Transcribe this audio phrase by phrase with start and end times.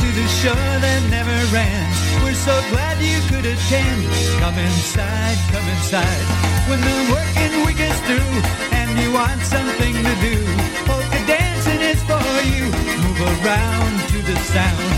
[0.00, 1.86] to the show that never ran.
[2.22, 4.04] We're so glad you could attend.
[4.42, 6.24] Come inside, come inside.
[6.68, 8.34] When the working week is through
[8.76, 10.36] and you want something to do,
[10.84, 12.68] polka dancing is for you.
[13.04, 14.92] Move around to the sound.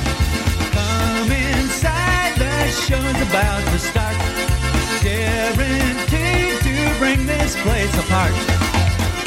[0.74, 4.18] Come inside, the show's about to start.
[5.04, 8.34] Guaranteed to bring this place apart.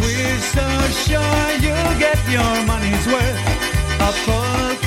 [0.03, 0.67] We're so
[1.07, 3.60] sure you'll get your money's worth.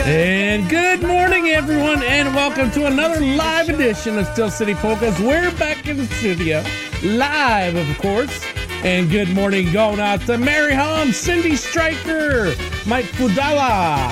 [0.07, 5.19] And good morning, everyone, and welcome to another live edition of Steel City Polkas.
[5.21, 6.65] We're back in the studio,
[7.05, 8.45] live, of course.
[8.83, 12.55] And good morning going out to Mary Hom, Cindy Stryker,
[12.87, 14.11] Mike Fudala,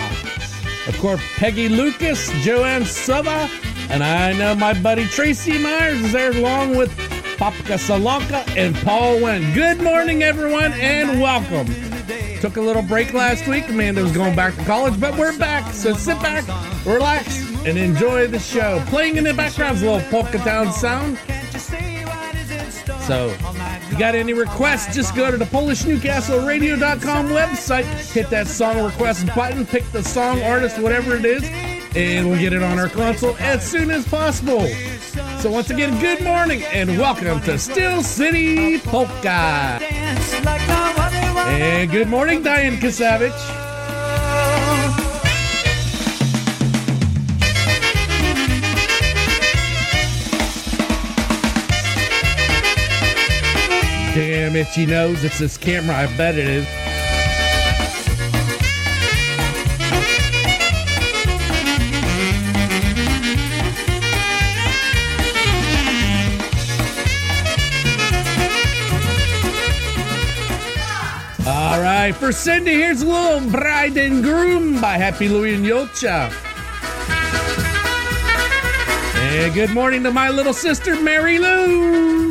[0.87, 3.51] of course, Peggy Lucas, Joanne Sova,
[3.91, 6.97] and I know my buddy Tracy Myers is there along with
[7.39, 9.53] Papka Salonka and Paul Wen.
[9.53, 11.92] Good morning, everyone, and welcome.
[12.43, 13.69] Took a little break last week.
[13.69, 15.73] Amanda was going back to college, but we're back.
[15.73, 16.45] So sit back,
[16.85, 18.83] relax, and enjoy the show.
[18.89, 21.19] Playing in the background is a little Polka Town sound.
[23.07, 28.85] So, if you got any requests, just go to the PolishNewcastleRadio.com website, hit that song
[28.85, 31.45] request button, pick the song, artist, whatever it is,
[31.95, 34.67] and we'll get it on our console as soon as possible.
[35.39, 39.79] So, once again, good morning and welcome to Steel City Polka.
[41.53, 43.31] And good morning, Diane Kasavich.
[54.15, 56.92] Damn itchy nose, it's this camera, I bet it is.
[72.11, 76.33] For Cindy, here's little Bride and Groom by Happy Louie and Julcia.
[79.15, 82.22] And good morning to my little sister, Mary Lou.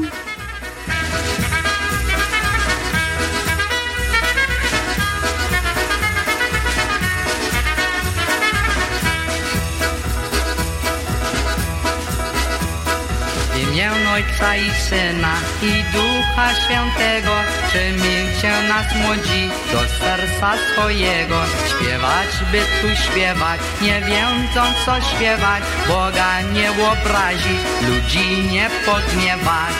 [14.13, 17.31] Ojca i Syna i Ducha Świętego
[17.67, 21.41] Przymilcie nas młodzi do serca swojego.
[21.69, 29.75] Śpiewać by tu śpiewać, nie wiedząc co śpiewać Boga nie obrazić, ludzi nie podmiewać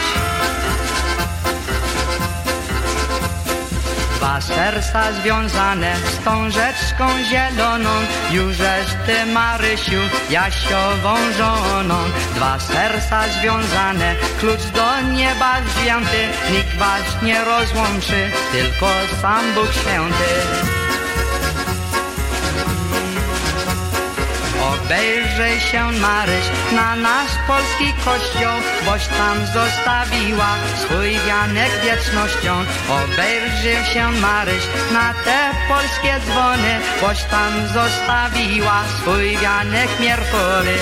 [4.31, 7.89] Dwa serca związane z tą rzeczką zieloną
[8.31, 11.95] Jużeż ty Marysiu, Jasiową żoną.
[12.35, 18.87] Dwa serca związane, klucz do nieba wzięty Nikt was nie rozłączy, tylko
[19.21, 20.80] sam Bóg Święty
[24.91, 32.53] Obejrzyj się Maryś na nasz polski kościół, boś tam zostawiła swój wianek wiecznością.
[32.89, 34.63] Obejrzyj się Maryś
[34.93, 40.73] na te polskie dzwony, boś tam zostawiła swój wianek mierkowy.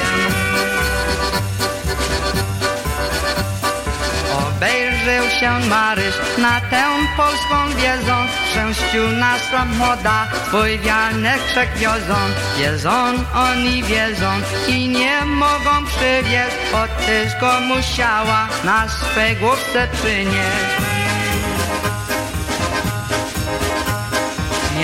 [4.59, 6.83] Obejrzył się Maryś na tę
[7.17, 8.15] polską wiedzą,
[8.49, 12.15] Szczęściu nasza młoda, twój wianek wszechwiozą.
[12.57, 14.31] Wiedzą oni wiedzą
[14.67, 20.88] i nie mogą przywieźć, bo tyś go musiała na swej główce przynieść.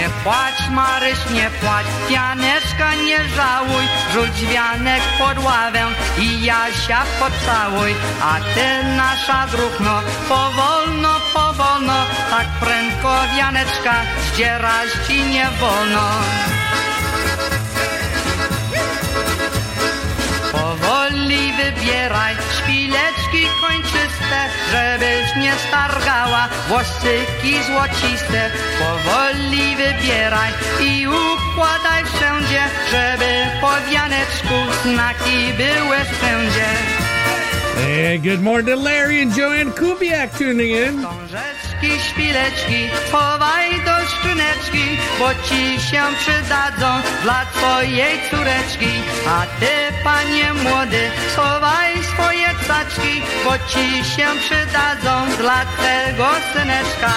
[0.05, 5.79] Nie płacz, Maryś, nie płacz, Janeczka nie żałuj, rzuć wianek pod ławę
[6.19, 11.93] i Jasia pocałuj, a ty nasza druhno, powolno, powolno,
[12.29, 13.93] tak prędko wianeczka,
[14.27, 16.09] zdzierać ci nie wolno.
[20.51, 22.35] Powoli wybieraj
[23.35, 24.39] szpileczki kończyste,
[24.71, 28.51] żebyś nie stargała włosyki złociste.
[28.79, 30.51] Powoli wybieraj
[30.81, 33.25] i układaj wszędzie, żeby
[33.61, 36.65] po wianeczku znaki były wszędzie.
[37.77, 41.05] And good morning to Larry and Joanne Kubiak tuning in.
[41.75, 48.91] Książeczki, szpileczki, chowaj do skrzyneczki, bo ci się przydadzą dla twojej córeczki.
[49.27, 57.13] A ty, panie młody, schowaj swoje caczki, bo ci się przydadzą dla tego syneczka.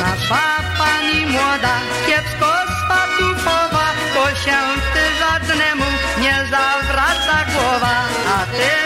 [0.00, 1.76] Nasza pani młoda
[2.06, 4.58] kiepsko spatuchowa, bo się
[4.94, 5.84] ty żadnemu
[6.20, 7.96] nie zawraca głowa.
[8.36, 8.77] A ty,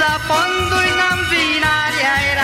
[0.00, 0.14] la
[0.96, 2.34] n-am vinari, ai.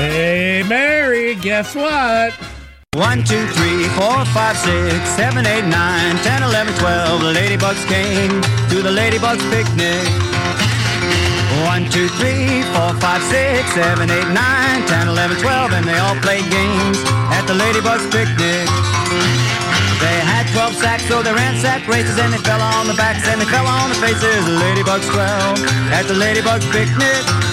[0.00, 2.49] Hey, Mary, guess what?
[2.98, 7.22] One, two, three, four, five, six, seven, eight, nine, ten, eleven, twelve.
[7.22, 10.02] The ladybugs came to the ladybugs picnic.
[11.70, 16.18] One, two, three, four, five, six, seven, eight, nine, ten, eleven, twelve, and they all
[16.18, 16.98] played games
[17.30, 18.66] at the ladybugs picnic.
[20.02, 23.22] They had 12 sacks, so they ran sack races, and they fell on the backs
[23.28, 24.44] and they fell on the faces.
[24.44, 25.62] The ladybugs 12
[25.94, 27.49] at the ladybugs picnic.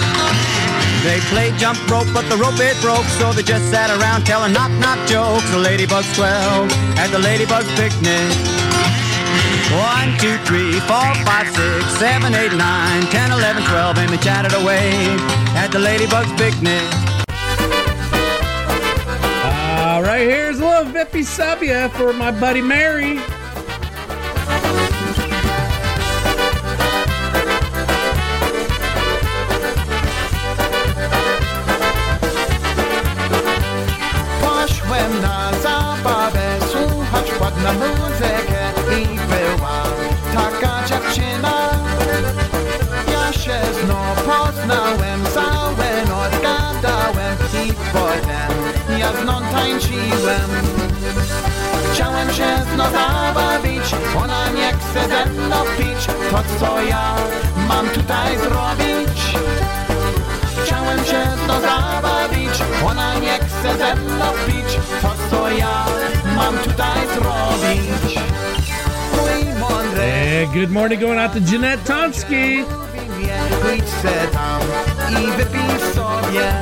[1.04, 4.52] They played jump rope, but the rope it broke, so they just sat around telling
[4.52, 5.48] knock knock jokes.
[5.50, 8.58] The ladybugs 12 at the ladybugs picnic.
[9.70, 14.54] One, two, three, four, five, six, seven, eight, nine, ten, eleven, twelve, and they chatted
[14.54, 14.90] away
[15.54, 16.82] at the ladybugs picnic.
[19.98, 23.20] All right, here's a little Vippy Subia for my buddy Mary.
[54.90, 57.14] Chce ze mną pić, to co ja
[57.68, 59.38] mam tutaj zrobić?
[60.64, 65.86] Chciałem się nią zabawić Ona nie chce ze mną pić To co ja
[66.36, 68.18] mam tutaj zrobić
[69.16, 72.64] Mój mądry And good morning going out to Jeanette Tomsky.
[73.62, 74.60] Pójdź se tam
[75.22, 76.52] i wypij sobie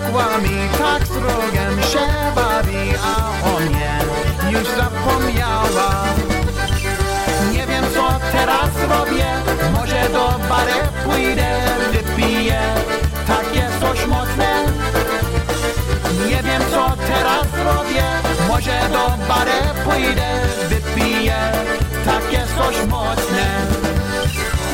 [0.00, 3.98] ona uciekła mi tak z rogiem się bawi A o mnie
[4.50, 6.04] już zapomniała.
[7.52, 9.26] Nie wiem co teraz robię
[9.72, 10.72] Może do bary
[11.04, 11.60] pójdę
[11.92, 12.60] Wypiję
[13.26, 14.64] takie coś mocne.
[16.28, 18.04] Nie wiem co teraz robię
[18.48, 21.36] Może do bary pójdę Wypiję
[22.04, 23.79] takie coś mocne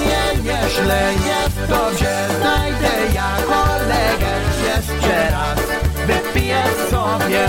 [0.06, 4.32] Nie, nieźle jest dobrze Znajdę ja kolegę.
[4.66, 5.58] Jeszcze raz
[6.06, 7.46] wypiję sobie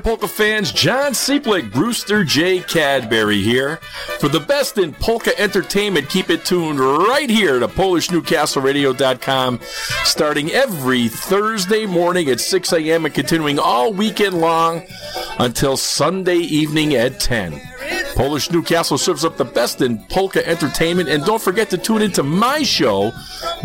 [0.00, 0.72] polka fans.
[0.72, 2.60] John Seeplick, Brewster J.
[2.60, 3.76] Cadbury here.
[4.18, 9.60] For the best in polka entertainment, keep it tuned right here to PolishNewcastleRadio.com,
[10.04, 13.04] starting every Thursday morning at 6 a.m.
[13.04, 14.82] and continuing all weekend long
[15.38, 17.69] until Sunday evening at 10.
[18.20, 22.22] Polish Newcastle serves up the best in polka entertainment, and don't forget to tune into
[22.22, 23.12] my show,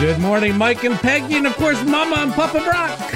[0.01, 3.08] Good morning, Mike and Peggy, and of course, Mama and Papa Brock.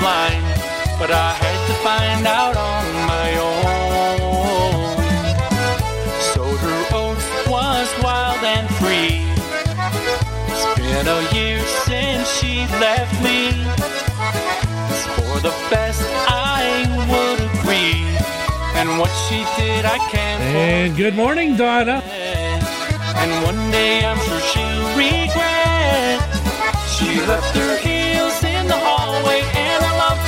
[0.00, 0.42] Blind,
[0.98, 4.80] but I had to find out on my own.
[6.32, 9.20] So her oath was wild and free.
[10.48, 13.52] It's been a year since she left me.
[14.90, 18.00] It's for the best, I would agree.
[18.80, 22.02] And what she did, I can't And good morning, Donna.
[23.22, 26.18] And one day I'm sure she'll regret.
[26.88, 27.99] She left her heels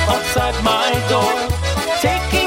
[0.07, 1.33] outside my door.
[2.01, 2.42] Taking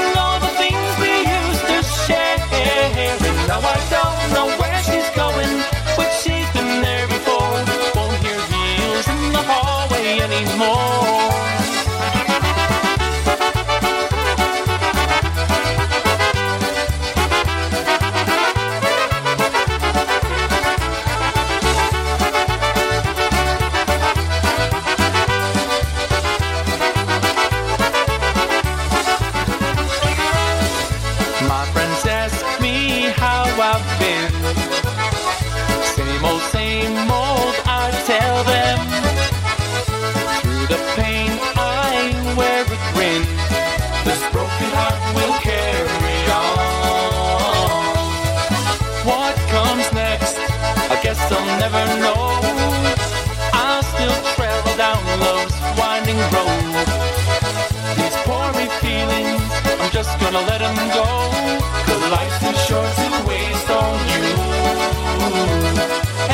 [62.67, 64.27] short to waste on you.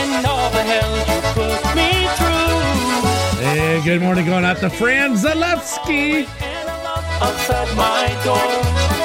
[0.02, 3.46] And all the hell you put me through.
[3.46, 6.26] And good morning, going out to Fran Zalewski.
[6.42, 8.50] And a love outside my door.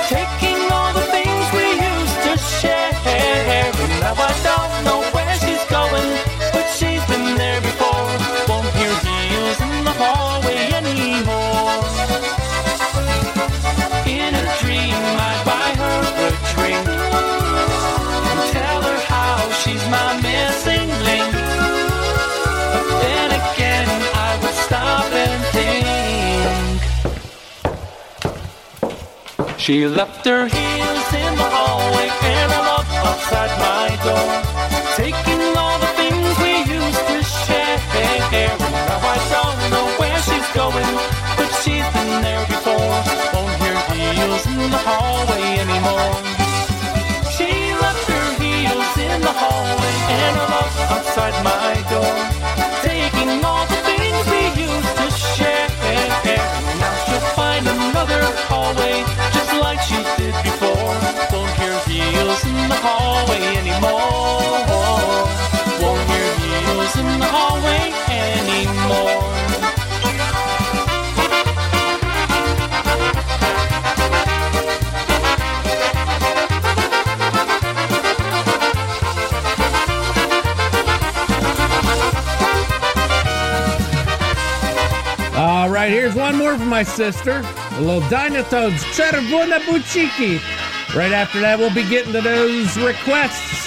[0.09, 2.93] Taking all the things we used to share.
[3.05, 4.68] And now I don't
[29.69, 30.49] She left her
[86.79, 87.43] my sister.
[87.73, 90.39] A little Dinotones, Czerwone Buciki.
[90.95, 93.67] Right after that, we'll be getting to those requests.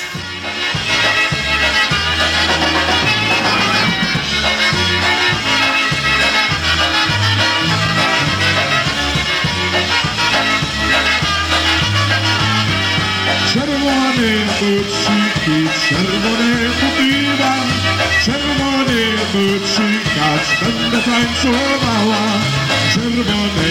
[13.52, 17.82] Czerwone buciki, czerwone kupiłam
[18.26, 19.02] Czerwony
[19.34, 23.70] bucikacz będę tańcowała Czerwone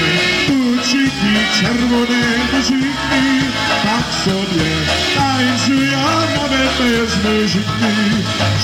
[0.49, 2.21] buciki, czerwone
[2.53, 3.51] buciki
[3.83, 4.71] Tak sobie
[5.17, 5.99] tańcują
[6.37, 7.91] nawet bez muzyki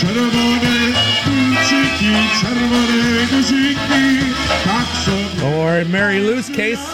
[0.00, 0.76] Czerwone
[1.24, 4.34] buciki, czerwone buciki
[4.64, 6.84] Tak sobie Or in Mary Lou's case,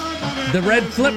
[0.53, 1.15] the red flip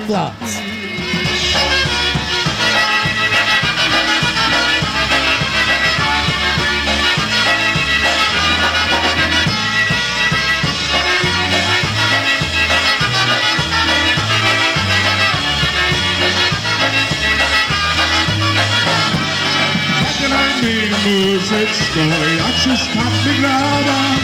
[21.95, 24.19] Gleiches Tag mit Lava,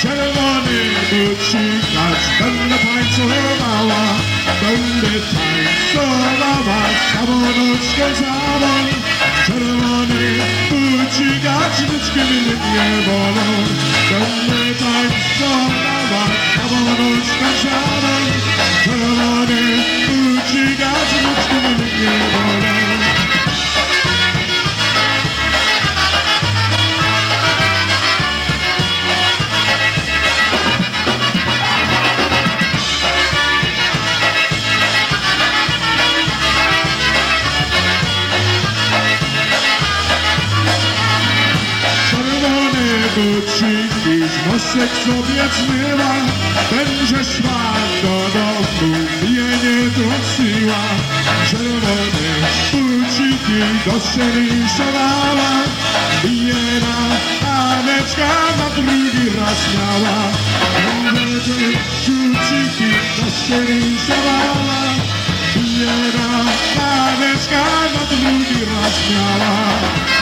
[0.00, 4.14] Ceremony mit Schickals, Bände Pein zur Mauer,
[4.60, 6.02] Bände Pein zur
[6.38, 6.80] Lava,
[7.10, 8.86] Sabon und Skelsabon,
[9.44, 10.38] Ceremony
[10.70, 13.66] mit Schickals, mit Gewinnen ihr Wohnung,
[14.08, 14.56] Bände
[45.36, 46.14] Sobie zmyła,
[46.70, 47.62] będzie szła
[48.02, 50.82] do domu, mnie nie trąciła.
[51.50, 52.28] Czerwone
[52.72, 55.50] buciki do szorysowała,
[56.24, 56.96] jedna
[57.56, 58.28] Aneczka
[58.58, 60.18] na drugi raz miała.
[60.72, 61.40] Czerwone
[62.06, 64.82] buciki do szorysowała,
[65.56, 66.44] jedna
[66.86, 67.64] Aneczka
[67.94, 70.15] na drugi raz miała.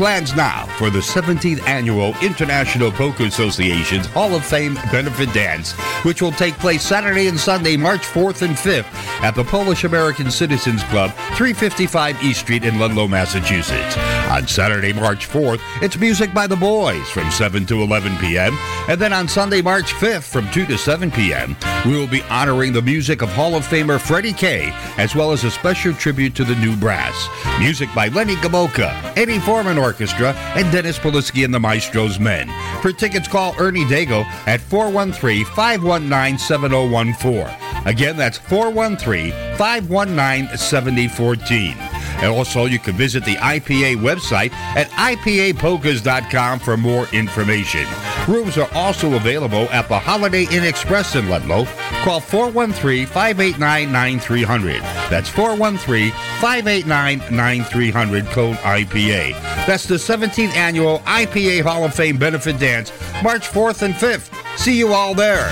[0.00, 5.72] Plans now for the 17th Annual International Polka Association's Hall of Fame Benefit Dance,
[6.06, 8.86] which will take place Saturday and Sunday, March 4th and 5th
[9.20, 13.94] at the Polish American Citizens Club, 355 East Street in Ludlow, Massachusetts.
[14.30, 18.56] On Saturday, March 4th, it's music by the boys from 7 to 11 p.m.
[18.88, 22.72] And then on Sunday, March 5th from 2 to 7 p.m., we will be honoring
[22.72, 26.44] the music of Hall of Famer Freddie Kay, as well as a special tribute to
[26.44, 27.28] the new brass.
[27.58, 32.48] Music by Lenny Gomulka, Eddie Forman Orchestra, and Dennis Polisky and the Maestro's Men.
[32.80, 37.48] For tickets, call Ernie Dago at 413 519 7014.
[37.86, 41.89] Again, that's 413 519 7014.
[42.22, 47.86] And also, you can visit the IPA website at IPAPolkas.com for more information.
[48.28, 51.66] Rooms are also available at the Holiday Inn Express in Ludlow.
[52.02, 54.80] Call 413 589 9300.
[55.10, 59.32] That's 413 589 9300, code IPA.
[59.66, 64.30] That's the 17th annual IPA Hall of Fame benefit dance, March 4th and 5th.
[64.58, 65.50] See you all there.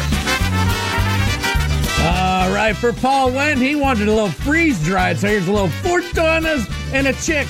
[2.76, 7.07] For Paul Wen, he wanted a little freeze dried, so here's a little Fortunas and
[7.07, 7.48] a chick.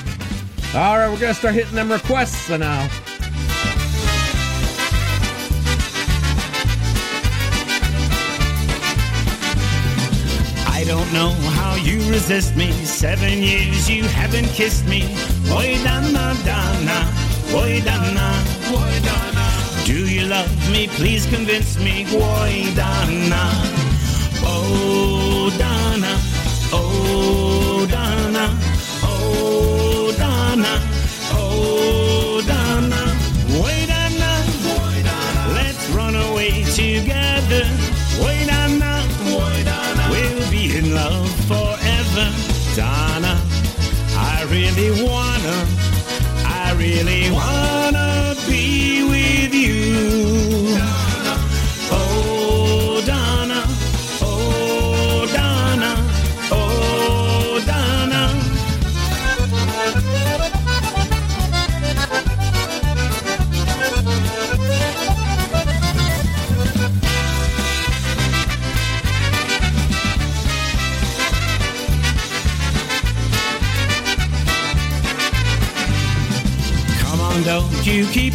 [0.73, 2.89] All right, we're gonna start hitting them requests now.
[10.67, 12.71] I don't know how you resist me.
[12.85, 15.03] Seven years you haven't kissed me.
[15.51, 17.13] Oi dana dana,
[17.53, 19.85] oi dana, oi dana.
[19.85, 20.87] Do you love me?
[20.87, 22.05] Please convince me.
[22.15, 23.88] Oi dana,
[24.43, 26.19] oh dana,
[26.71, 28.45] oh dana,
[29.03, 30.81] oh dana,
[31.33, 33.01] oh dana,
[33.63, 34.31] oi dana.
[35.53, 37.65] Let's run away together.
[38.21, 39.03] Oi dana.
[40.11, 42.27] We'll be in love forever,
[42.75, 43.39] Donna.
[44.15, 45.67] I really wanna,
[46.45, 47.78] I really wanna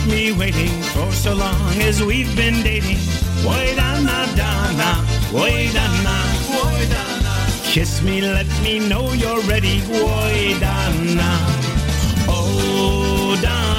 [0.07, 2.99] me waiting for so long as we've been dating.
[3.47, 4.27] Wait donna,
[5.33, 6.17] wait donna.
[7.65, 9.83] Kiss me, let me know you're ready.
[9.89, 11.33] Wait donna,
[12.29, 13.74] oh Donna,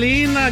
[0.00, 0.48] Halina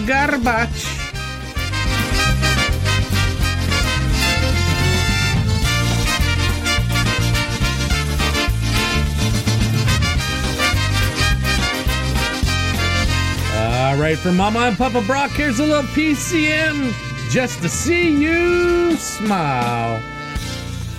[13.57, 16.93] All right, for Mama and Papa Brock, here's a little PCM
[17.31, 20.03] just to see you smile.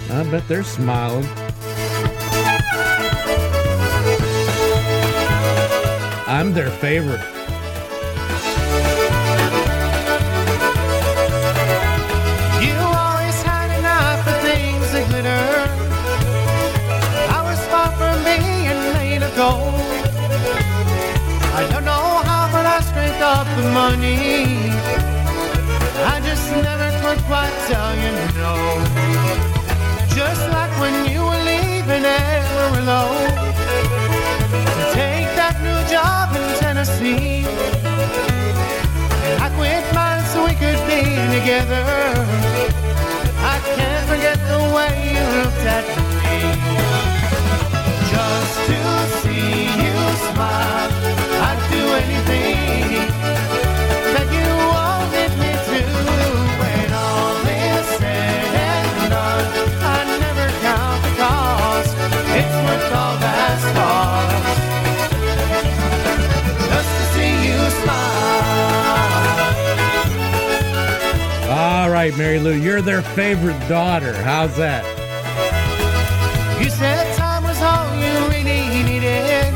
[0.10, 1.28] I bet they're smiling.
[6.28, 7.39] I'm their favorite.
[23.74, 24.72] Money.
[26.14, 28.56] I just never could quite tell you no.
[30.16, 33.04] Just like when you were leaving Amarillo
[34.78, 37.46] to take that new job in Tennessee.
[39.46, 41.02] I quit mine so we could be
[41.38, 41.86] together.
[43.54, 45.86] I can't forget the way you looked at
[46.24, 46.38] me.
[48.14, 48.80] Just to
[49.22, 49.96] see you
[50.28, 50.92] smile,
[51.48, 53.59] I'd do anything
[72.10, 74.14] right, Mary Lou, you're their favorite daughter.
[74.14, 74.84] How's that?
[76.62, 79.54] You said time was all you really needed.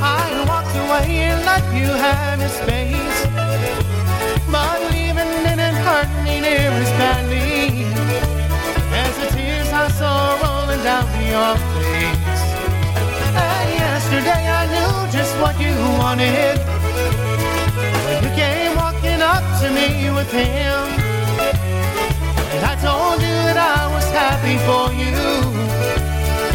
[0.00, 1.40] I walked away and
[1.74, 1.88] you
[2.48, 3.18] space.
[4.50, 7.84] But leaving didn't hurt me near as badly
[8.92, 11.56] as the tears I saw rolling down your
[11.88, 12.44] face.
[13.36, 16.58] And yesterday I knew just what you wanted.
[18.22, 21.07] You came walking up to me with him.
[22.80, 25.18] Told you that I was happy for you.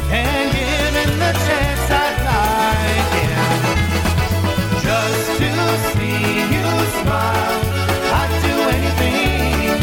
[0.09, 3.51] And given the chance I'd like him.
[4.87, 5.51] Just to
[5.91, 6.67] see you
[7.01, 7.59] smile,
[8.19, 9.81] I'd do anything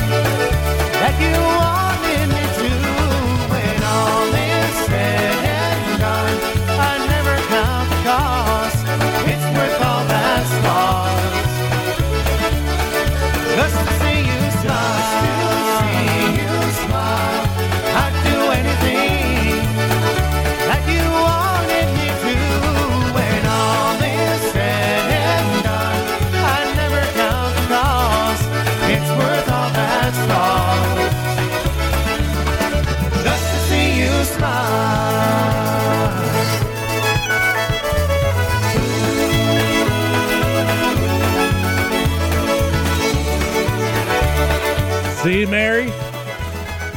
[1.00, 1.69] that you wanted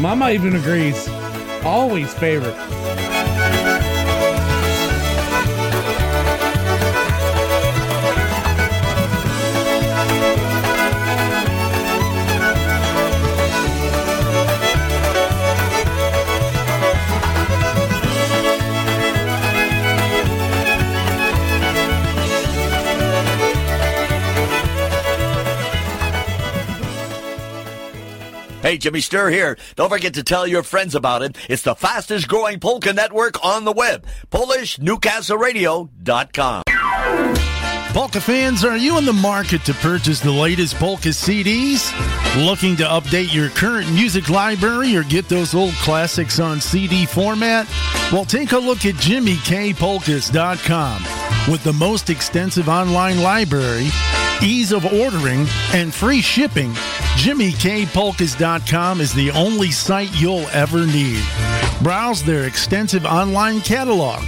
[0.03, 1.07] Mama even agrees.
[1.63, 2.72] Always favorite.
[28.73, 29.55] Hey, Jimmy Sturr here.
[29.75, 31.37] Don't forget to tell your friends about it.
[31.47, 34.03] It's the fastest growing polka network on the web.
[34.31, 36.63] PolishNewcastleRadio.com.
[37.93, 41.93] Polka fans, are you in the market to purchase the latest polka CDs?
[42.43, 47.67] Looking to update your current music library or get those old classics on CD format?
[48.11, 51.03] Well, take a look at JimmyKPolkas.com.
[51.51, 53.89] With the most extensive online library,
[54.41, 56.73] ease of ordering, and free shipping,
[57.15, 61.23] JimmyKPolkas.com is the only site you'll ever need.
[61.81, 64.23] Browse their extensive online catalog.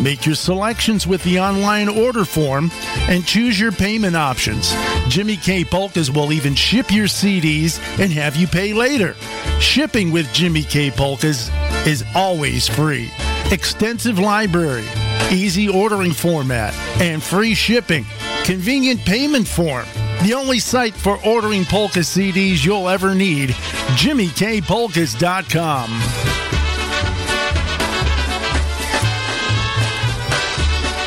[0.00, 2.70] Make your selections with the online order form
[3.08, 4.74] and choose your payment options.
[5.08, 9.14] Jimmy K Polkas will even ship your CDs and have you pay later.
[9.60, 11.50] Shipping with Jimmy K Polkas
[11.86, 13.10] is always free.
[13.50, 14.86] Extensive library,
[15.30, 18.06] easy ordering format, and free shipping.
[18.44, 19.86] Convenient payment form.
[20.22, 23.50] The only site for ordering polka CDs you'll ever need,
[23.96, 25.90] JimmyKPolkas.com.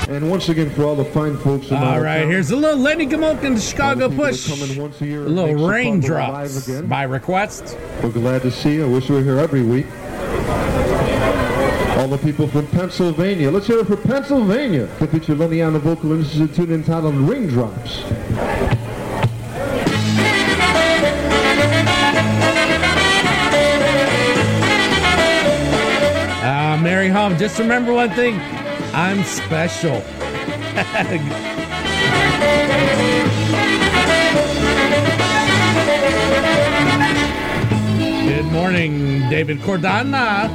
[0.10, 2.56] And once again, for all the fine folks in All our right, town, here's a
[2.56, 4.47] little Lenny Gamolkin, the all Chicago the people Push.
[4.47, 7.78] come once a year A little makes the raindrops by request.
[8.02, 8.86] We're glad to see you.
[8.86, 9.86] I wish we were here every week.
[11.97, 13.49] All the the people from Pennsylvania.
[13.49, 14.88] Let's hear it for Pennsylvania.
[14.99, 18.04] The feature Lenny on the vocal, and this is a tune entitled Raindrops.
[26.84, 28.38] Mary Hom, just remember one thing.
[28.93, 30.02] I'm special.
[38.28, 40.52] Good morning, David Cordana.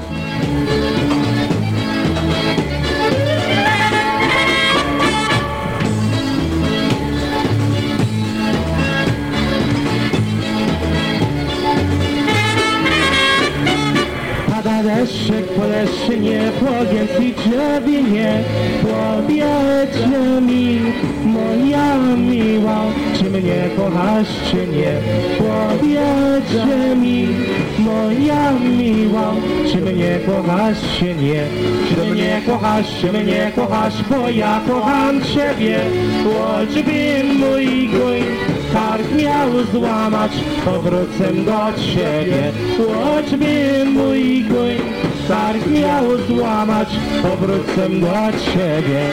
[14.89, 18.45] Deszczyk po leszczynie, po wielkiej drzewinie
[18.83, 20.81] Powiedzcie mi,
[21.25, 22.81] moja miła.
[23.19, 24.93] Czy mnie kochasz, czy nie?
[25.39, 27.29] Powiedzcie mi,
[27.79, 29.35] moja miła.
[29.73, 31.43] Czy mnie kochasz, czy nie?
[31.89, 34.03] Czy mnie kochasz, czy mnie kochasz?
[34.11, 35.81] Bo ja kocham Ciebie.
[36.25, 38.23] Choćby mój gój
[39.17, 40.33] miał złamać,
[40.65, 42.53] powrócę do ciebie.
[42.79, 44.77] Choćby mój gój,
[45.29, 46.89] kark miał złamać,
[47.23, 49.11] powrócę do ciebie.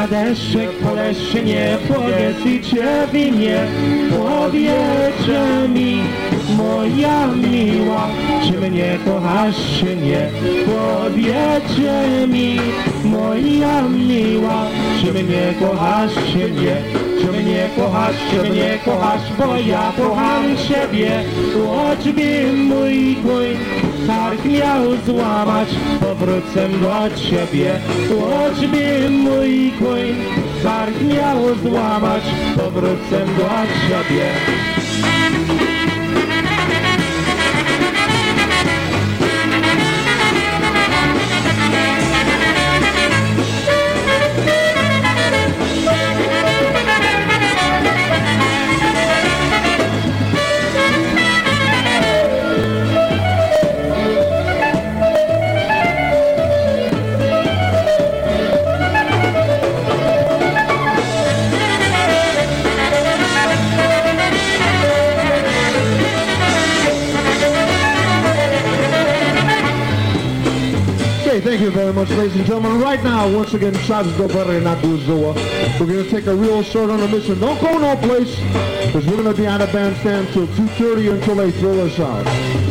[0.00, 3.66] Pada deszczyk po leszczynie, powiedz i drzewinie,
[4.10, 6.02] powiedzcie mi,
[6.56, 8.08] moja miła,
[8.44, 10.28] czy mnie kochasz, czy nie?
[10.66, 12.60] Powiedzcie mi,
[13.04, 14.66] moja miła,
[15.00, 16.76] czy mnie kochasz, czy nie?
[17.20, 21.22] Czy mnie kochasz, czy mnie kochasz, bo ja kocham Ciebie,
[21.54, 23.56] choćby mój gój
[24.06, 25.68] kark miał złamać,
[26.00, 30.14] powrócę do Ciebie, choćby mój gój
[30.62, 32.22] kark miał złamać,
[32.56, 33.48] powrócę do
[33.88, 34.30] Ciebie.
[72.00, 72.80] Much, ladies and gentlemen.
[72.80, 76.62] Right now, once again, Shabbos do better than not We're going to take a real
[76.62, 77.38] short on a mission.
[77.38, 78.36] Don't go no place,
[78.86, 82.69] because we're going to be on the bandstand till 2.30 until they throw us out.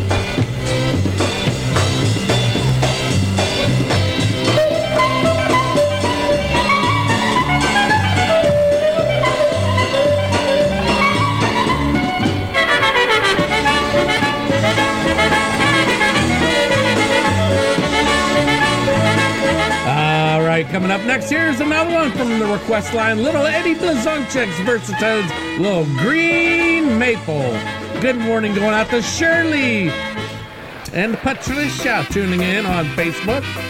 [20.90, 25.86] Coming up next, here's another one from the request line Little Eddie Blazonczyk's Versatones, Little
[25.98, 27.52] Green Maple.
[28.02, 29.90] Good morning going out to Shirley
[30.94, 33.69] and Patricia tuning in on Facebook.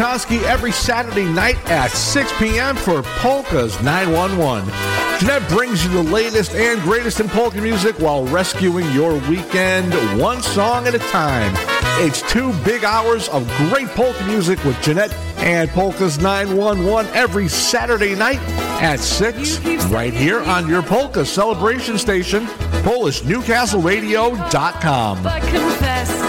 [0.00, 2.76] Every Saturday night at 6 p.m.
[2.76, 4.68] for Polka's 911.
[5.18, 10.40] Jeanette brings you the latest and greatest in polka music while rescuing your weekend one
[10.40, 11.52] song at a time.
[12.00, 18.14] It's two big hours of great polka music with Jeanette and Polka's 911 every Saturday
[18.14, 18.38] night
[18.80, 22.46] at 6 right here on your polka celebration station,
[22.84, 25.22] PolishNewcastleRadio.com.
[25.24, 26.27] But confess,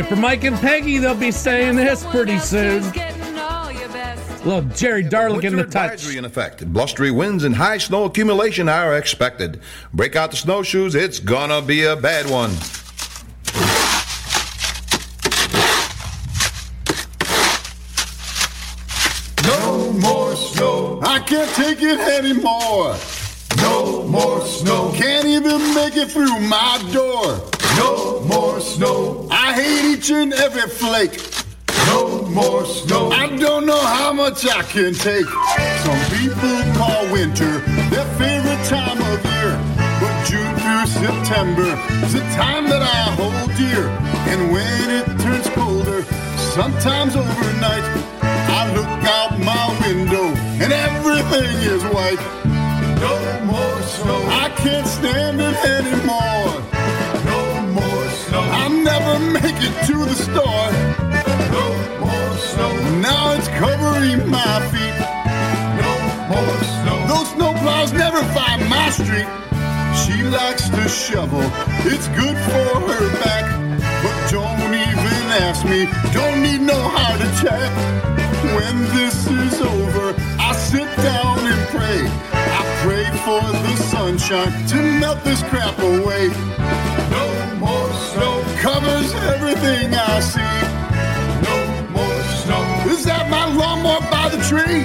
[0.00, 2.90] right, for Mike and Peggy, they'll be saying this pretty soon.
[2.90, 4.44] getting all your best.
[4.44, 5.92] Little Jerry Darlak in the Winter touch.
[5.92, 6.66] advisory in effect.
[6.72, 9.60] Blustery winds and high snow accumulation are expected.
[9.92, 10.94] Break out the snowshoes.
[10.94, 12.50] It's gonna be a bad one.
[19.46, 21.00] No more snow.
[21.04, 22.96] I can't take it anymore.
[23.58, 24.92] No more snow.
[24.96, 27.40] Can't even make it through my door.
[27.76, 29.13] No more snow.
[30.04, 31.16] Each and every flake.
[31.86, 33.08] No more snow.
[33.10, 35.24] I don't know how much I can take.
[35.80, 39.56] Some people call winter their favorite time of year.
[40.00, 41.70] But June through September
[42.04, 43.88] is the time that I hold dear.
[44.28, 46.02] And when it turns colder,
[46.52, 47.84] sometimes overnight,
[48.20, 50.26] I look out my window
[50.62, 52.20] and everything is white.
[53.00, 54.20] No more snow.
[54.28, 56.33] I can't stand it anymore.
[59.14, 60.70] Never make it to the store.
[61.54, 61.66] No
[62.02, 62.72] more snow.
[62.98, 64.98] Now it's covering my feet.
[65.78, 65.92] No
[66.34, 66.98] more snow.
[67.06, 69.30] Those snowplows never find my street.
[70.02, 71.44] She likes to shovel.
[71.86, 73.44] It's good for her back.
[74.02, 75.86] But don't even ask me.
[76.12, 77.70] Don't need no heart attack.
[78.56, 82.02] When this is over, I sit down and pray.
[82.32, 86.30] I pray for the sunshine to melt this crap away.
[88.84, 90.40] Covers everything I see.
[91.48, 91.56] No
[91.96, 92.92] more snow.
[92.92, 94.84] Is that my lawnmower by the tree?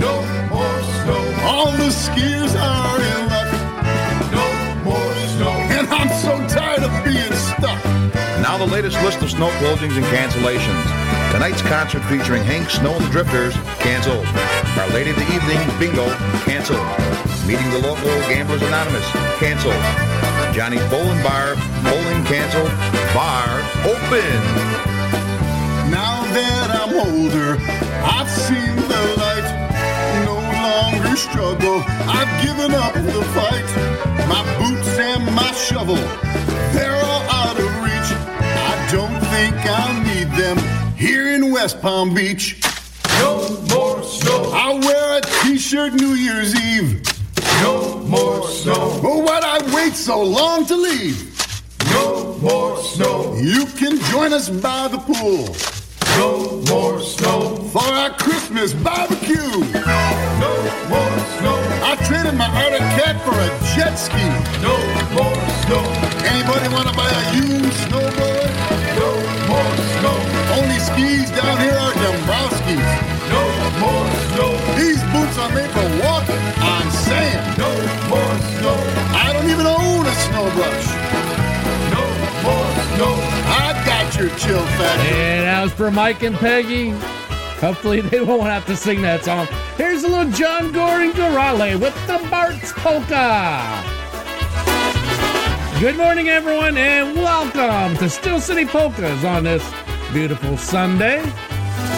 [0.00, 0.16] No
[0.48, 1.20] more snow.
[1.44, 3.52] All the skiers are in luck.
[4.32, 4.48] No
[4.88, 5.52] more snow.
[5.76, 7.84] And I'm so tired of being stuck.
[8.40, 10.84] Now the latest list of snow closings and cancellations.
[11.32, 13.54] Tonight's concert featuring Hank Snow and the Drifters,
[13.84, 14.24] canceled.
[14.80, 16.08] Our Lady of the Evening, Bingo,
[16.48, 16.80] canceled.
[17.46, 19.04] Meeting the local Gamblers Anonymous,
[19.36, 19.76] canceled.
[20.54, 23.01] Johnny's Bowling Bar, bowling canceled.
[23.14, 24.40] Bar open.
[25.90, 27.58] Now that I'm older,
[28.02, 29.48] I've seen the light.
[30.24, 33.68] No longer struggle, I've given up the fight.
[34.28, 35.96] My boots and my shovel,
[36.72, 38.10] they're all out of reach.
[38.40, 40.56] I don't think I'll need them
[40.96, 42.62] here in West Palm Beach.
[43.18, 44.50] No more snow.
[44.54, 47.02] I'll wear a t-shirt New Year's Eve.
[47.60, 49.00] No more snow.
[49.04, 51.28] Oh, why'd I wait so long to leave?
[51.90, 53.34] No more snow.
[53.36, 55.46] You can join us by the pool.
[56.18, 57.54] No more snow.
[57.70, 59.54] For our Christmas barbecue.
[60.42, 60.54] No
[60.90, 61.58] more snow.
[61.86, 64.26] I traded my Arctic cat for a jet ski.
[64.58, 64.74] No
[65.14, 65.86] more snow.
[66.26, 68.50] Anybody want to buy a used snowboard?
[68.98, 69.10] No
[69.46, 70.18] more snow.
[70.58, 72.90] Only skis down here are Dombrowski's.
[73.30, 73.42] No
[73.78, 74.50] more snow.
[74.74, 77.56] These boots are made for walking on sand.
[77.56, 77.70] No
[78.10, 78.78] more snow.
[79.14, 81.01] I don't even own a snow brush.
[84.22, 85.14] Your chill factor.
[85.14, 86.90] And as for Mike and Peggy.
[87.58, 89.48] Hopefully they won't have to sing that song.
[89.76, 93.58] Here's a little John Goring Gorale with the Bart's Polka.
[95.80, 99.68] Good morning, everyone, and welcome to Steel City Polkas on this
[100.12, 101.18] beautiful Sunday.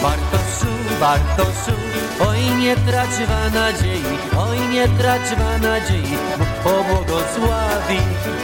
[0.01, 1.77] Bartoszu, Bartoszu,
[2.25, 3.21] oj nie trać
[3.53, 4.01] nadziei,
[4.37, 5.21] oj nie trać
[5.61, 7.99] nadziei, Bóg pobłogosławi,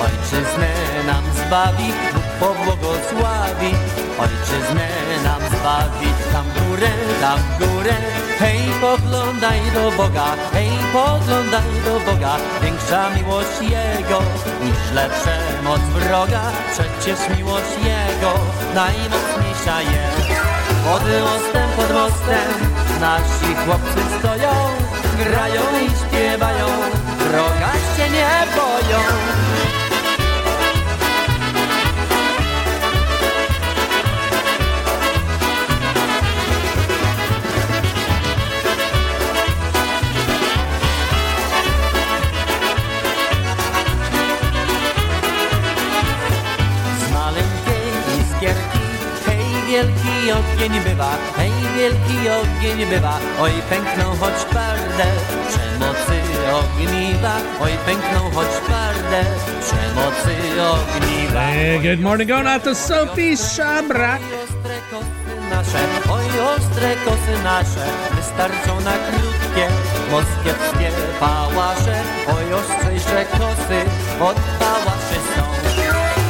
[0.05, 0.71] ojczyznę
[1.07, 3.71] nam zbawi, Bóg pobłogosławi,
[4.23, 4.87] ojczyznę
[5.23, 6.07] nam zbawi.
[6.33, 6.91] Tam górę,
[7.21, 7.97] tam górę,
[8.39, 14.19] hej poglądaj do Boga, hej poglądaj do Boga, większa miłość Jego
[14.63, 16.41] niż lepsza moc wroga,
[16.71, 18.33] przecież miłość Jego
[18.75, 20.41] najmocniejsza jest.
[20.85, 22.49] Pod mostem, pod mostem
[23.01, 24.53] nasi chłopcy stoją,
[25.23, 26.67] grają i śpiewają,
[27.31, 28.99] wroga się nie boją.
[49.71, 55.05] Z ogień bywa, hej, wielki ogień bywa, oj pękną choć twarde,
[55.49, 56.17] przemocy
[56.59, 59.25] ogniwa, oj pękną choć twarde,
[59.61, 61.41] przemocy ogniwa.
[61.41, 64.21] Hey, good morning, going out to Sophie Shabrak.
[64.21, 65.79] Ostre kosy nasze,
[66.11, 69.67] oj ostre kosy nasze, wystarczą na krótkie
[70.11, 73.79] moskiewskie pałasze, oj ostrzejsze kosy
[74.19, 75.43] od pałaszy są.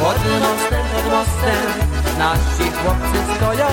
[0.04, 3.67] Pod mostem, pod mostem nasi chłopcy stoją,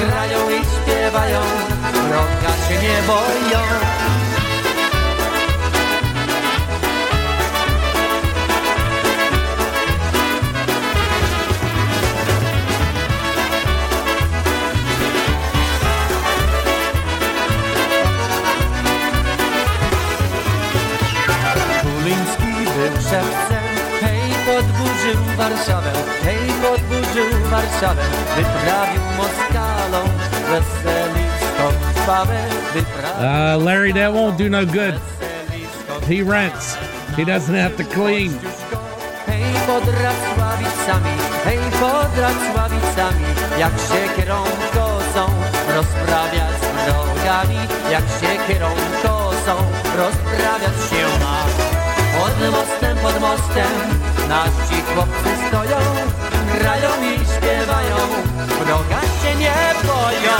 [0.00, 1.40] grają i śpiewają,
[1.92, 3.60] wroga się nie boją.
[21.80, 22.42] Kruliński
[22.76, 23.59] był
[24.50, 25.92] podburzył Warszawę,
[26.24, 28.02] hej, podburzył Warszawę,
[28.36, 30.04] wyprawił Moskalą
[30.50, 31.64] weselistą
[32.04, 32.38] sławę,
[32.74, 34.94] wyprawił Uh, Larry, that won't do no good.
[36.08, 36.76] He rents.
[37.16, 38.30] He doesn't have to clean.
[39.26, 43.24] Hej, pod Racławicami, hej, pod Racławicami,
[43.58, 44.42] jak się kierą
[44.72, 45.26] kosą,
[45.84, 46.70] z
[47.30, 47.58] wrogami,
[47.90, 48.68] jak się kierą
[49.02, 49.54] kosą,
[49.96, 51.44] rozprawiać się ma.
[52.18, 55.78] Pod mostem, pod mostem, nasi chłopcy stoją,
[56.58, 57.96] grają i śpiewają,
[58.58, 59.54] wroga się nie
[59.86, 60.36] boją.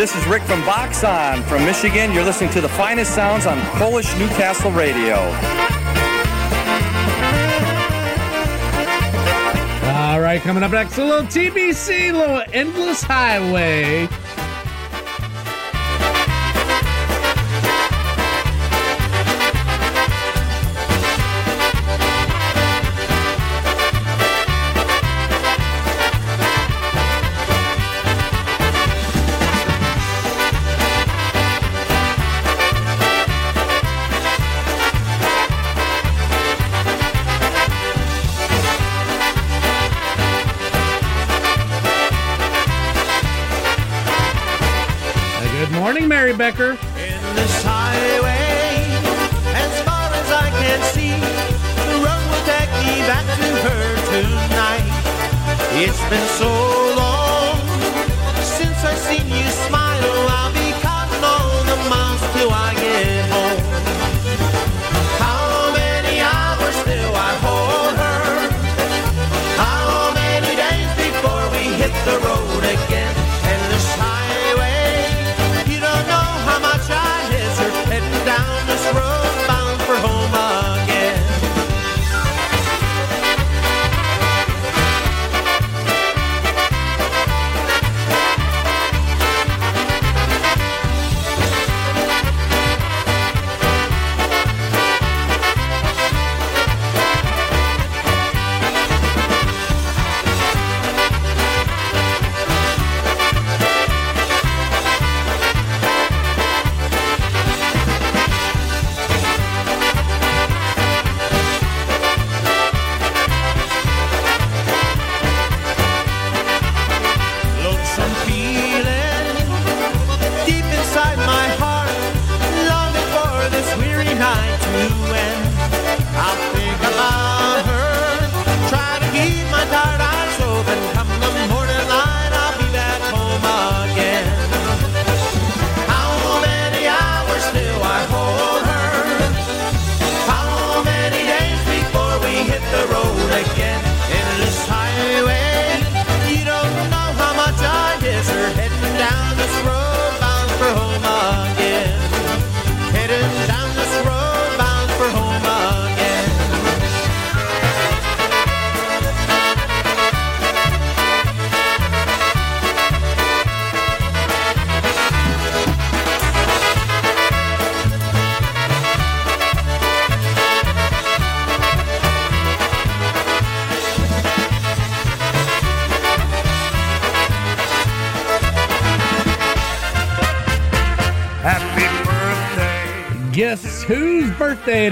[0.00, 2.10] This is Rick from Boxon from Michigan.
[2.14, 5.16] You're listening to the finest sounds on Polish Newcastle Radio.
[9.92, 14.08] All right, coming up next, a little TBC, a little Endless Highway.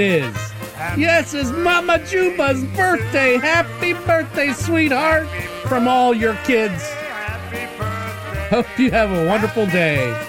[0.01, 0.37] It is?
[0.97, 3.37] Yes, it's Mama Juba's birthday.
[3.39, 5.27] Happy birthday, sweetheart,
[5.67, 6.89] from all your kids.
[8.51, 10.28] Hope you have a wonderful day.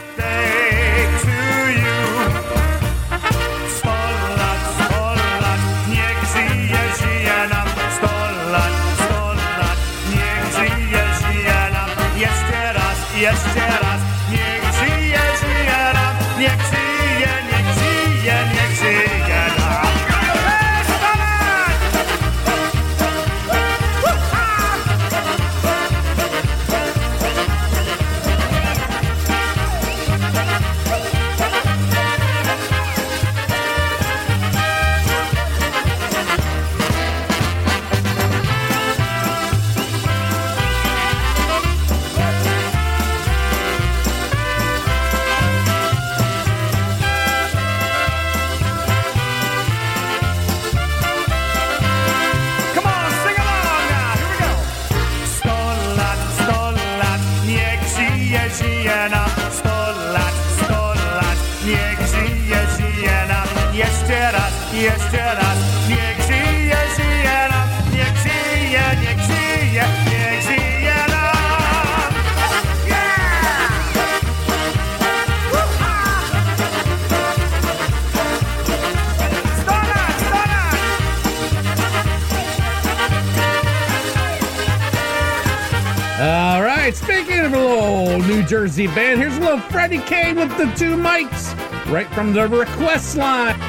[88.80, 91.54] Jersey band, here's a little Freddie K with the two mics
[91.92, 93.60] right from the request line.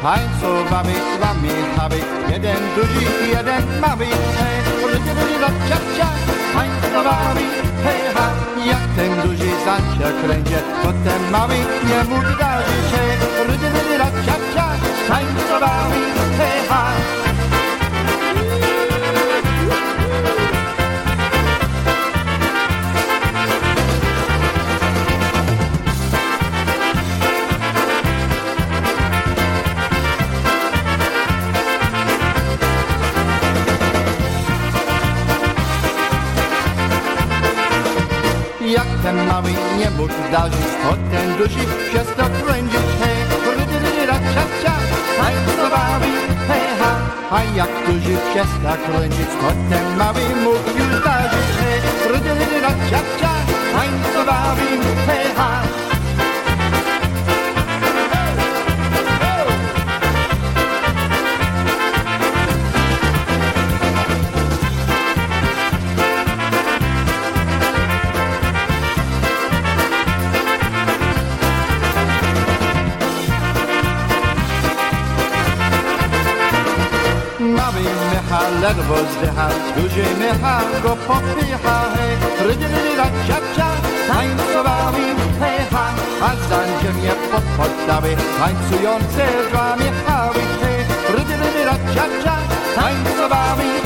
[0.00, 2.00] Tańcowamy, mamy, chawy,
[2.30, 6.08] jeden duży, jeden mały, hej, rydyrydyra, cia, cia,
[6.54, 7.44] tańcowamy,
[7.84, 8.26] hej, ha,
[8.66, 11.54] jak ten duży zancia kręcie, to ten mały
[11.88, 14.66] nie mógł darzyć, hej, rydyrydyra, cia, cia,
[15.08, 16.00] tańcowamy,
[16.38, 17.19] hej, ha.
[39.30, 43.16] Jak ten mały nie mógł darzyć, to ten duży przestał kręcić, hej,
[43.56, 44.74] rydyrydyra, cia, cia,
[45.18, 46.12] tańcowali,
[46.48, 46.92] hej, ha.
[47.30, 48.16] A jak duży
[48.76, 51.80] kręcić, to ten mały mógł już darzyć, hej,
[52.12, 53.32] rydyrydyra, cia, cia,
[53.72, 54.68] tańcowali,
[55.06, 55.89] hej.
[78.70, 82.16] Mecha ledwo zdycha, duży mecha go popycha, hej,
[82.48, 83.68] rydyrydyra, cia, cia,
[84.08, 85.06] tańcowali,
[85.40, 85.86] hej, ha,
[86.22, 90.84] a za ziemię podpadały, tańcujące dwa miechały, hej,
[91.16, 92.36] rydyrydyra, cia, cia,
[92.74, 93.79] tańcowali,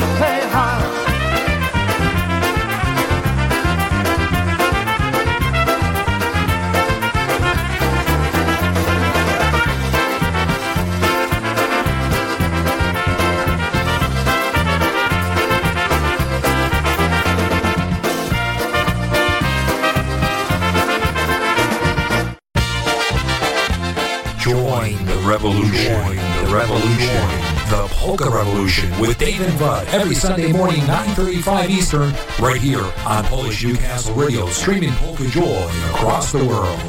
[25.45, 26.43] Join the revolution.
[26.47, 27.69] the revolution.
[27.69, 33.23] The Polka Revolution with Dave and Bud every Sunday morning, 9.35 Eastern, right here on
[33.25, 36.79] Polish Newcastle Radio, streaming Polka Joy across the world.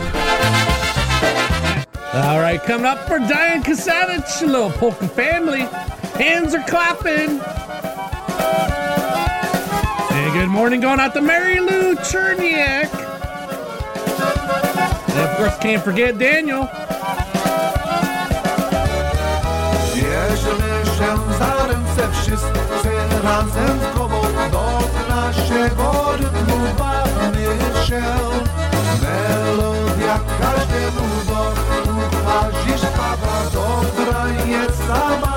[2.15, 5.67] All right, coming up for Diane Kasavich, a little polka family.
[6.17, 7.39] Hands are clapping.
[10.17, 12.91] And good morning going out to Mary Lou Cherniak.
[15.11, 16.71] And of course, can't forget Daniel.
[23.27, 24.23] Razem w koło
[24.53, 24.65] Do
[25.15, 27.47] naszego rytmu bawmy
[27.87, 28.03] się
[29.03, 31.41] Melodia każdemu do
[31.93, 35.36] ucha dziś pada Dobra jest zabawa,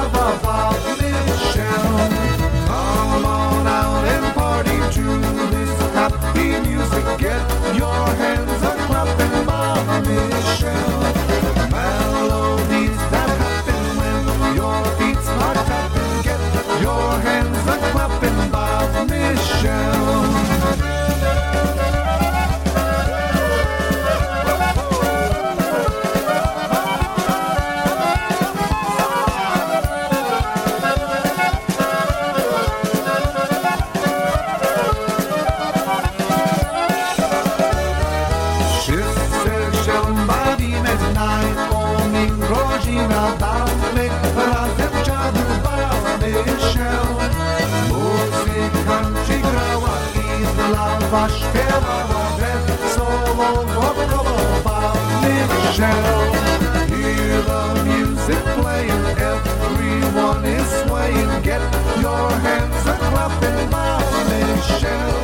[63.59, 65.18] clapping, bamy się.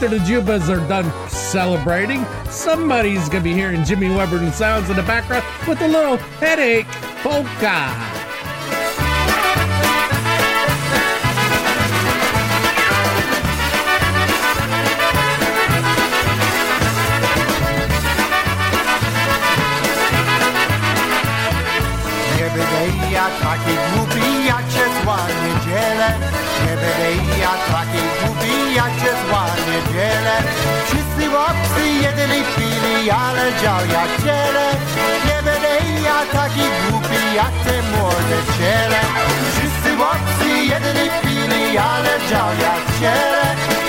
[0.00, 4.94] After the Jubas are done celebrating, somebody's gonna be hearing Jimmy Weber and sounds in
[4.94, 6.86] the background with a little headache
[7.24, 7.90] polka.
[23.42, 26.08] Taki głupi, jak się zła niedzielę.
[26.64, 28.37] Nie będę ja taki głupi,
[32.18, 34.66] jedli pili, ale dział jak ciele.
[35.26, 39.00] Nie będę ja taki głupi, jak te młode ciele.
[39.52, 43.44] Wszyscy chłopcy jedli pili, ale dział jak ciele.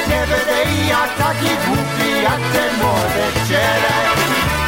[0.07, 4.58] Nie będę ja taki głupi, jak te młode ciele.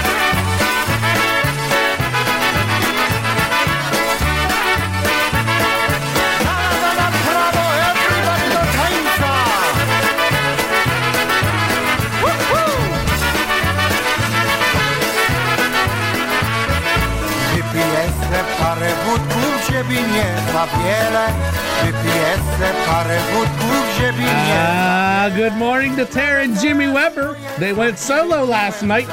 [24.29, 27.37] Ah, good morning to Tara and Jimmy Weber.
[27.57, 29.09] They went solo last night.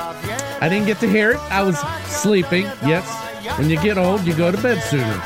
[0.60, 1.38] I didn't get to hear it.
[1.50, 2.64] I was sleeping.
[2.84, 3.06] Yes,
[3.58, 5.22] when you get old, you go to bed sooner.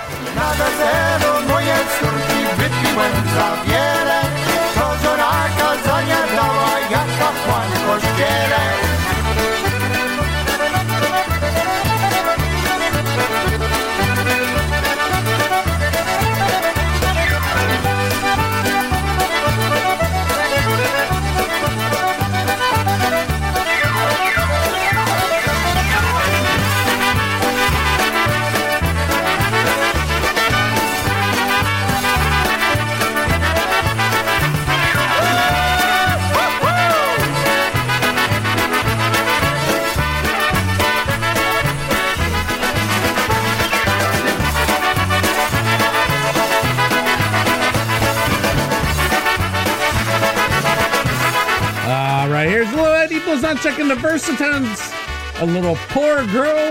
[53.32, 54.92] Eddie Blazonczyk and the Versatones.
[55.40, 56.70] A little poor girl.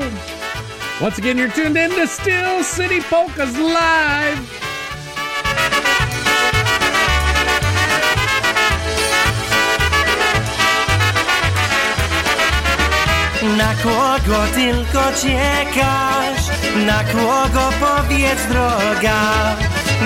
[1.02, 4.40] Once again, you're tuned in to Steel City Polkas Live.
[13.58, 16.46] Na kogo tylko czekasz?
[16.86, 19.56] Na kogo powiedz droga?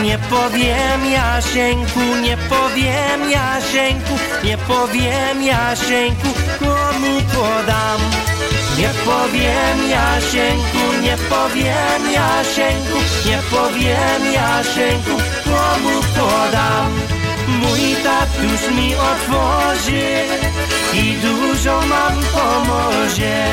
[0.03, 6.27] Nie powiem Jasieńku, nie powiem Jasieńku, nie powiem Jasieńku,
[7.03, 7.99] podam?
[8.77, 16.91] Nie powiem Jasieńku, nie powiem Jasieńku, nie powiem Jasieńku, komu podam?
[17.47, 20.07] Mój tatuś mi otworzy
[20.93, 23.45] i dużo mam pomoże.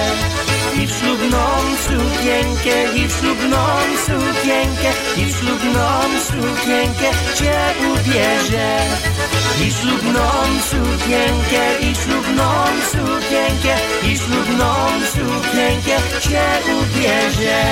[0.81, 1.39] I w ślubną
[1.87, 3.67] sukienkę i w ślubną
[4.07, 5.89] sukienkę i w ślubną
[6.29, 7.59] sukienkę cię
[7.93, 8.79] ubierze.
[9.67, 10.31] I w ślubną
[10.71, 14.75] sukienkę i w ślubną sukienkę i w ślubną
[15.15, 16.45] sukienkę cię
[16.81, 17.63] ubierze.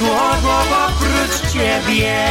[0.00, 2.26] Nikogo oprócz ciebie.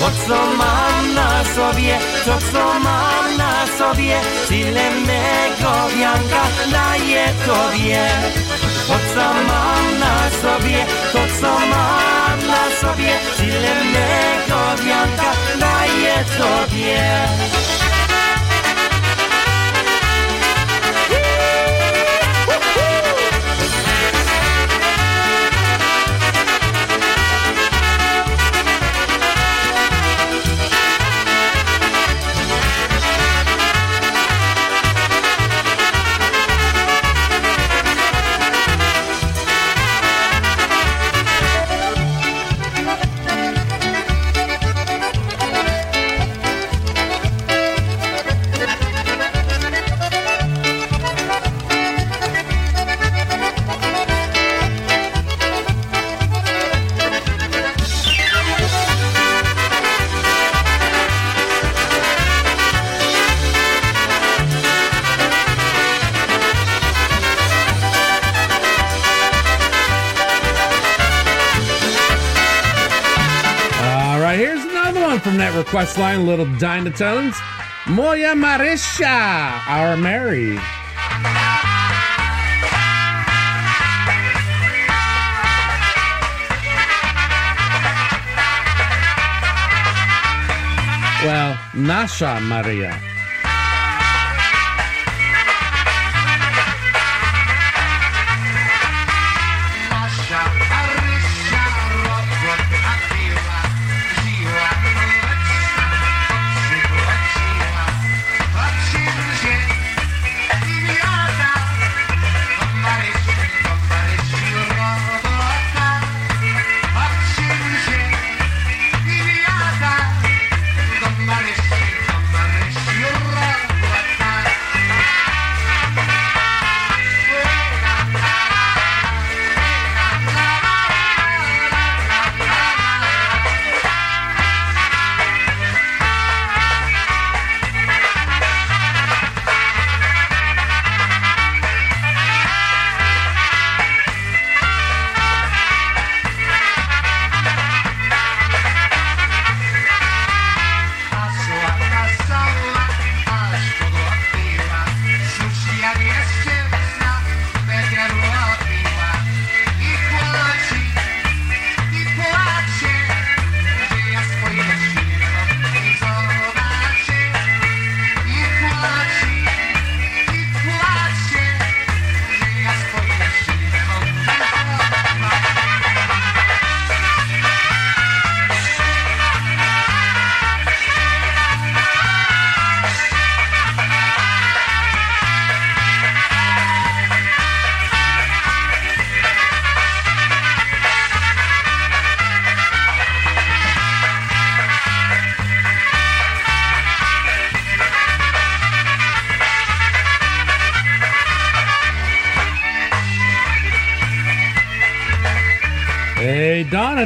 [0.00, 8.08] To co mam na sobie, to co mam na sobie, tyle mego wianka daję tobie.
[8.86, 17.02] To co mam na sobie, to co mam na sobie, tyle mego wianka daję tobie.
[75.72, 77.34] From that request line, Little Dynatones.
[77.88, 80.58] Moya Marisha, our Mary.
[91.24, 93.11] Well, Nasha Maria.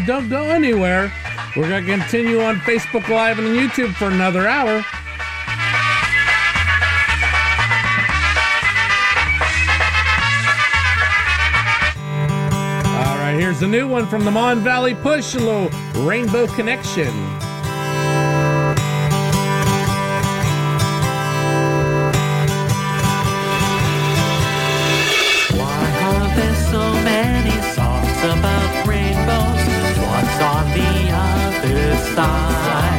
[0.06, 1.12] Don't go anywhere.
[1.56, 4.84] We're going to continue on Facebook Live and YouTube for another hour.
[12.94, 15.70] All right, here's a new one from the Mon Valley Push, a little
[16.06, 17.12] Rainbow Connection.
[32.18, 32.95] Other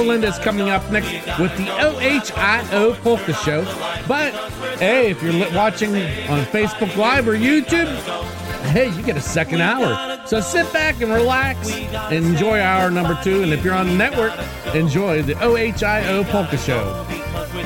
[0.00, 3.64] Polka Linda's coming up next with the OHIO Polka Show.
[4.08, 4.32] But
[4.78, 7.86] hey, if you're watching on Facebook Live or YouTube,
[8.70, 10.18] hey, you get a second hour.
[10.26, 11.76] So sit back and relax
[12.10, 13.42] enjoy hour number two.
[13.42, 14.32] And if you're on the network,
[14.74, 17.04] enjoy the OHIO Polka Show.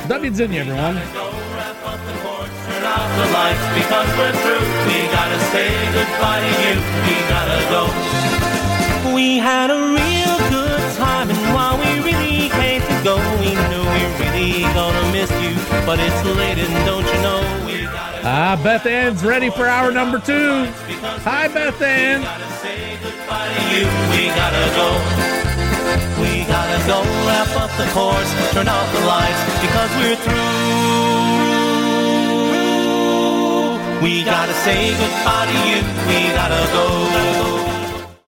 [0.09, 0.97] W Zinya, everyone.
[3.77, 4.67] Because we're through.
[4.89, 6.75] We gotta say goodbye to you.
[7.07, 9.15] We gotta go.
[9.15, 9.84] We had a
[13.95, 15.55] we knew we really gonna miss you.
[15.87, 19.91] But it's late, and don't you know we gotta Ah, Beth Ann's ready for hour
[19.93, 20.67] number two.
[21.25, 22.21] Hi, Beth Ann.
[23.03, 23.87] goodbye to you.
[24.11, 24.89] We gotta go.
[26.21, 30.43] We gotta go wrap up the course, turn out the lights because we're through.
[34.03, 35.81] We gotta say goodbye to you.
[36.09, 37.64] We gotta go.